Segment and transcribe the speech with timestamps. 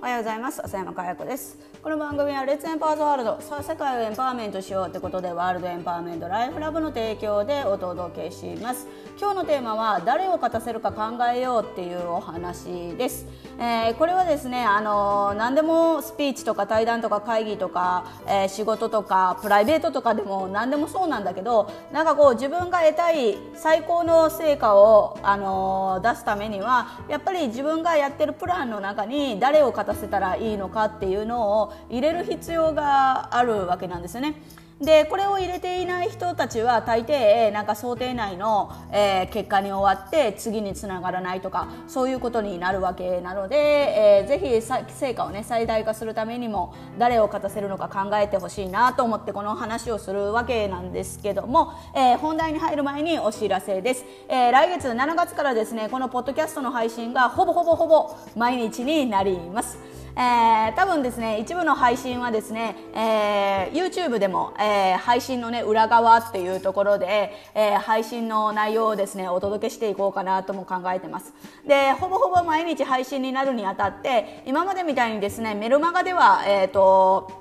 [0.00, 0.64] おはようございます。
[0.64, 1.58] 浅山かや子です。
[1.82, 8.86] この番組はレッツエンパワーズワールドさあ世界をエンパワーメントしようってことでワールドエンパワーメントライフラブの提供でお届けします。
[9.18, 13.26] 今日のテーマは誰を勝たせるか考えようっていうお話です、
[13.58, 34.34] えー、これはですねあの何でもスピーチとか対談とか会議とか、えー、仕事とかプライベートとかでも何でもそうなんだけどなんかこう自分が得たい最高の成果をあの出すためにはやっぱり自分がやってるプランの中に誰を勝たたせたらいいのかっていうのを入れる必要があるわけなんですよね。
[34.80, 44.62] でこれを入れていない人たちは大抵なんか想定内の、えー、結果に終わって次につながらないとかそういうことになるわけなので、えー、ぜひ
[44.94, 59.99] 成果をね最大化するためにも誰を勝たせるのか考えてほしいなと思ってこの話をするわけなんですけども、えー、本題に入る前にお知らせです、えー、来月7月からですねこのポッドキャストの配信がほぼほぼほぼ毎日になります。
[60.16, 71.32] えー、多分ですね一部の配信はですね、えー、YouTube でも、えー、配信のね裏側っていうところで、えー、配信の内容をですねお届けしていこうかなとも考えてます。
[71.66, 77.40] でほぼほぼ毎日配信になるにあたって今までみたいにですねメルマガではえっ、ー、と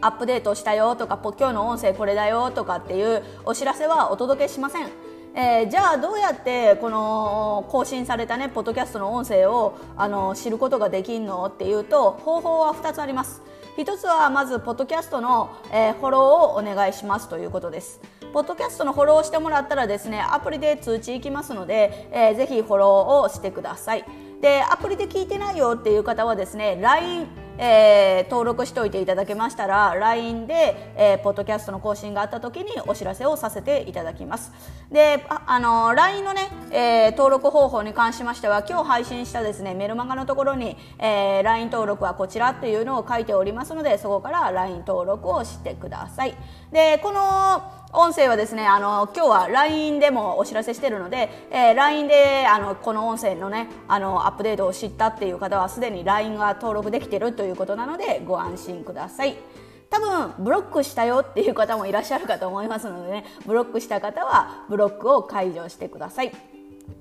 [0.00, 5.01] アップデートしたよとか今日の音声これだよとかっていうお知らせはお届けしません。
[5.34, 11.46] えー、じゃあどうやってこの更新されたねポッドキャストの音声をあの知ることができるの？
[11.46, 13.42] っていうと方法は2つあります。
[13.78, 18.00] 1つはまずポッドキャストの、えー、フォローをお願いしますということです。
[18.34, 24.04] ポッドキャストのフォローをしてもらったらですねアプリで通知いきますので、えー、ぜひフォローをしてください。
[24.42, 27.26] でアプリで聞いてないよっていう方はですね LINE
[27.58, 34.52] えー、登録しておいていただけましたら LINE で、えー、ポッドキャストの更新があった時にお知らせをさせていただきます。
[34.90, 46.36] であ、あの、LINE のね、えー、登録方法に関しましては今日配信したですねメルマガのところに、えー、LINE 登録はこちらっていうのを書いておりますのでそこから LINE 登録をしてください。
[46.72, 59.36] でこの音声はですねあの今日は LINE でもお知らせしているので、えー、LINE であのこの音声のねあのアップデートを知ったっていう方はすでに LINE が登録できているということなのでご安心ください。
[59.90, 66.32] 多分ブロックしたよっていう方もいらっしゃるかと思いますのでねブロックした方はブロックを解除してください。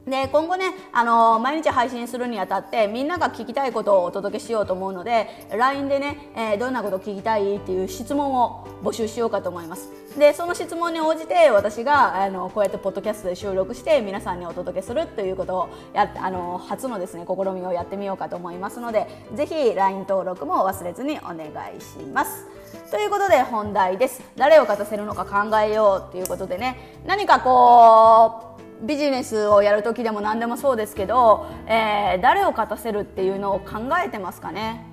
[0.06, 9.90] で今後ね、あのー、毎日配信するにあたってみんなが聞きたいことをお届けしようと思うので LINE でね、えー、どんなこと聞きたいっていう質問を募集しようかと思います。
[10.18, 22.48] でその質問に応じて私があのこうやってポッドキャストで収録して皆さんにお届けするということをやあの初のですね試みをやってみようかと思いますのでぜひ LINE 登録も忘れずにお願いします。
[22.90, 24.22] ということで本題です。
[24.36, 28.51] 誰を勝たせるのか考えようということでね何かこう
[28.82, 34.86] ビジネスをやる時でも何でもそうですけど、えー、誰を勝たせるっていうのを考えてますかね。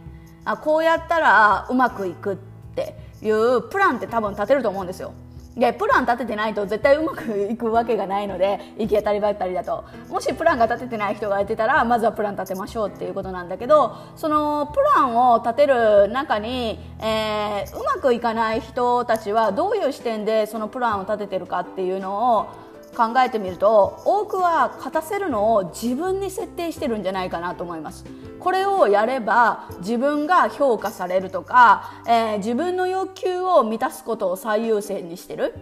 [0.44, 2.36] あこうやったらうまくいくっ
[2.74, 5.12] ていうプランって多分立てると思うんですよ。
[5.56, 9.84] でプラン立ててないと絶対うまくいくわけがないので行き当たりばったりだと。
[10.08, 22.67] もしプランが立ててない人がいてたらまずはプラン立てましょうっていうことなんだけどそのプランを立てる中に、えー、うまくいかない人たちはどういう視点でそのプランを立ててるかっていうのを
[22.98, 28.04] 考えてみると多くは勝たせるのを自分に設定してるんじゃないかなと思います。
[28.40, 35.54] これをやれば自分が評価されるとか、えー、自分の欲求を満たすことを最優先にしてる。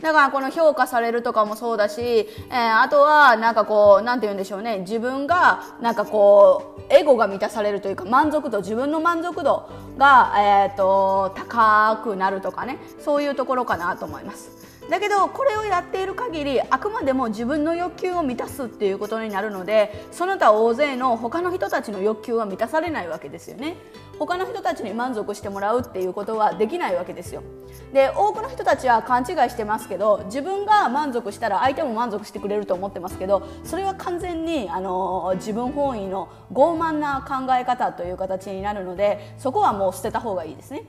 [0.00, 4.78] だからこの評価されるとかもそうだし、えー、あとはなんかこうなんて言うんでしょうね。
[4.78, 12.78] 自分がなんかこうエゴが満たされるというか満足度自分の満足度が、えーと高くなるとかね。
[13.00, 14.77] そういうところかなと思います。
[14.90, 23.76] だけどこれをやっている限りあくまでも自分の欲求を満たすっていうことになるのでその他大勢の他の人たちの欲求は満たされないわけですよね。
[24.18, 27.42] 他の人たちに満足してもらうっていうことはできないわけですよ。
[27.92, 40.84] で多くの人たちは勘違いしてますけど自分が満足したら相手も満足してくれると思ってますけどそれは完全にあの自分本位の傲慢な考え方という形になるのでそこはもう捨てた方がいいですね。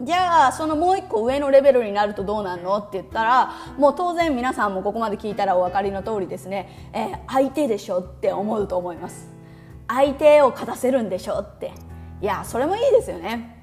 [0.00, 2.76] じゃあそのもう一個上のレベルになるとどうなんの？
[2.76, 9.28] って言ったらもう当然皆さんもここまで聞いたらお分かりの通りですね、えー、相手でしょって思うと思います。
[9.88, 11.72] 相手を勝たせるんでしょって。
[12.20, 13.56] いやそれもいいですよね。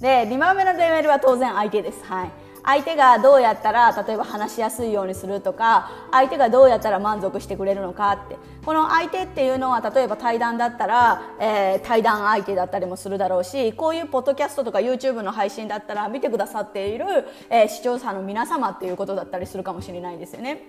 [0.00, 2.02] で2番目のレベルは当然相手です。
[2.04, 2.30] はい。
[2.64, 17.04] 相手がどうやったら例えば話しやすいようにするとか相手がどうやったら満足してくれるのかってこの相手っていうのは例えば対談だったら、えー、対談相手だったりもするだろうしこういうポッドキャストとか YouTube の配信だったら見てくださっている、
[17.50, 20.62] えー、視聴者の皆様っていうことだったりするかもしれないですよね。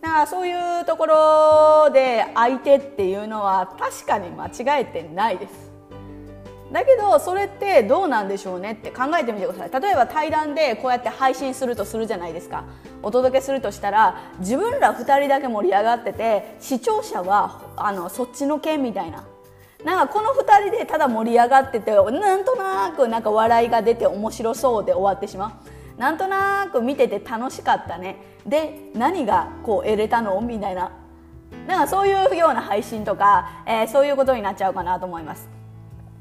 [0.00, 5.71] だからそういうところで相手っていうのは確かに間違えてないです。
[6.72, 9.82] だけどそれってどうなんでしょうねって考えてみてください。
[9.82, 12.64] 例えば対談でこうやって配信するとするじゃないですか。
[13.02, 19.24] お届けするとしたら自分ら2人だけ盛り上がってて視聴者はあのそっちの件みたいな。
[19.84, 25.60] なんかこの2人でただ盛り上がっててなんとなくなんか笑いが出て面白そうで終わってしま
[25.98, 26.00] う。
[26.00, 28.16] なんとなく見てて楽しかったね。
[28.46, 30.90] で何がこう得れたのみたいな。
[31.66, 35.61] なんかそういうような配信とか、えー、そういうことになっちゃうかなと思います。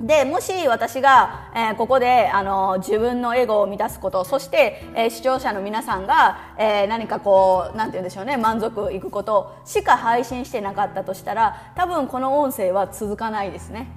[0.02, 13.90] でもし私が、えー、ここであの自分のエゴを満たすことそして、えー、視聴者の皆さんが、えー、何かこうなんて言うんでしょうね満足いくことしか配信してなかったとしたら多分この音声は続かないですね。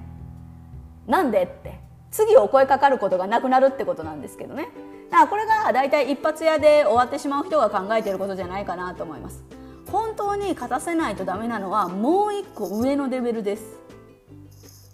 [1.07, 1.85] なんでって。
[2.11, 4.69] 次お声かかることがなくなるってことなんですけどね。
[5.11, 9.43] だからこれが大体一発屋で終わってしまう人が考えていることじゃないかなと思います。
[9.91, 13.84] 本当に勝たせないとダメなのはもう一個上のレベルです。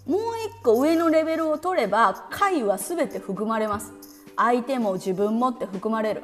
[0.06, 3.94] もう一個上のレベルを取れば解は全て含まれます。
[4.36, 6.24] 相手も自分もって含まれる。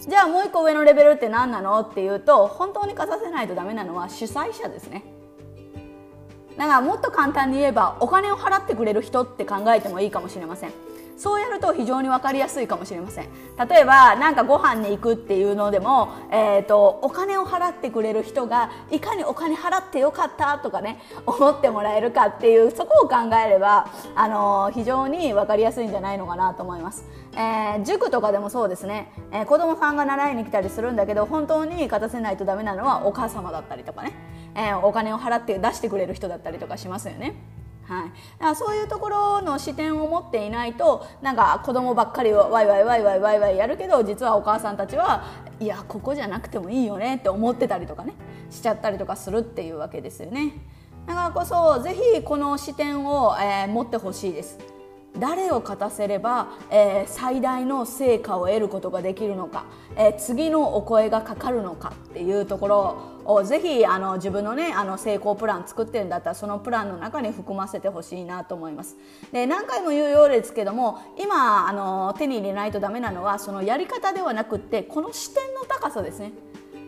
[0.00, 1.80] じゃあもう一個上のレベルって何なの？
[1.80, 5.04] っていうと本当に勝たせないとダメなのは主催者ですね。
[6.56, 10.72] だからもっと簡単に言えばお金を払ってくれる人って考えてもいいかもしれません。
[11.16, 13.28] そうやると非常に分かりやすいかもしれません。
[13.68, 34.12] 例えば何かご飯に行くっていうのでも、えーと、お金を払ってくれる人がいかにお金払ってよかったとかね思ってもらえるかっていうそこを考えれば、あの、非常に分かりやすいんじゃないのかなと思います、えー、塾とかでもそうですね、えー、子供さんが習いに来たりするんだけど本当に勝たせないとダメなのはお母様だったりとかね、
[34.54, 37.55] えお金を払って出してくれる人だったりとかしますよね。
[37.88, 45.24] はい、だからそういうところの視点を持っていないとなんか子供ばっかりワイワイワイワイワイワイやるけど実はお母さんたちは
[45.60, 48.14] いやここじゃなくてもいいよねって思ってたりとかね
[48.50, 50.52] しちゃったりとかするっていうわけですよね。
[51.06, 54.58] だからこそぜひこの視点を、えー、持ってほしいです。
[55.18, 59.64] 誰を勝たせれば、えー、最大の成果を得ることができるのか、
[59.96, 68.96] えー、次のお声がかかるのかっていうところをぜひあの自分のねあの成功プラン作ってるんだったらそのプランの中に含ませてほしいなと思います。
[69.32, 76.32] で何回も言うようですけども今あの手に入れないとダメなのはそのやり方ではなくってこの視点の高さですね。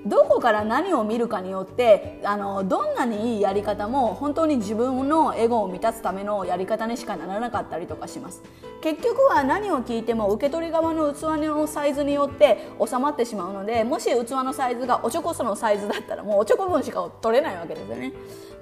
[0.06, 8.42] どこから何を見るかによってあのどんなにいいやり方も本当に自分のエゴを満たすためのやり方にしかならなかったりとかします。
[8.80, 18.12] 結局は何を聞いても受け取り側の器のサイズによって収まってしまうのでもし器のサイズがおちょこそのサイズだったらもうおちょこ分しか取れないわけですよね。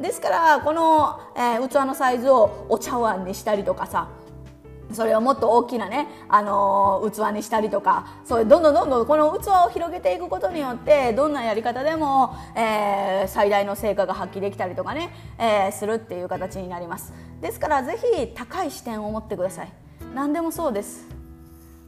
[0.00, 4.08] ですからこの、えー、器のサイズをお茶碗にしたりとかさ
[4.92, 17.12] それをもっと大きなね、あのー、器にしたりとかそうどんどんどんどんこの器を広げていくことによってどんなやり方でも、えー、最大の成果が発揮できたりとかね、えー、するっていう形になります。
[17.40, 19.72] ですからぜひ高い視点を持ってください。
[20.14, 21.15] 何でもそうです。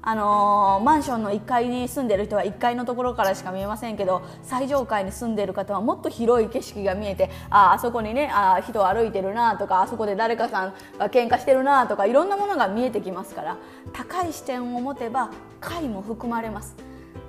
[0.00, 13.58] あのー、マンションの1階に住んでる人は1階のところからしか見えませんけど最上階に住んでる方はもっと広い景色が見えてああそこにねあ人歩いてるなとかあそこで誰かさんが喧嘩してるなとかいろんなものが見えてきますから
[13.92, 15.30] 高い視点を持てば
[15.60, 16.87] 階も含まれます。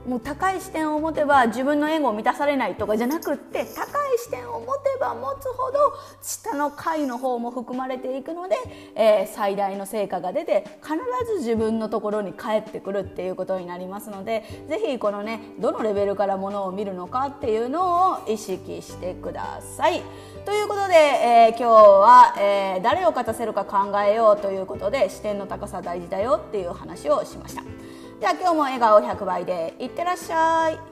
[0.10, 8.56] もう高い視点を持てば自分のエゴを満たされないとかじゃなくって高い視点を持てば持つほど下の階の方も含まれていくので、
[8.96, 10.96] えー、最大の成果が出て必
[11.32, 20.02] ず自分のところに帰ってくるっていうことになりますので是非このねどのレベルからものを見るのかっていうのを意識してください。
[20.44, 27.62] ということで、えー、今日は、えー、誰を勝たせるか考えようということで視点の高さ大事だよっていう話をしました。
[28.20, 30.89] じゃあ今日も笑顔100倍でいってらっしゃい。